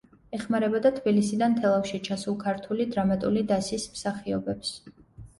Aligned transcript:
ეხმარებოდა 0.35 0.91
თბილისიდან 0.93 1.57
თელავში 1.57 1.99
ჩასულ 2.07 2.37
ქართული 2.43 2.87
დრამატული 2.95 3.43
დასის 3.53 3.85
მსახიობებს. 3.99 4.73